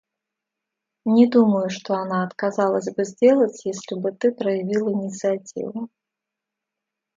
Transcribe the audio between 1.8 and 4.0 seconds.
она отказалась бы сделать, если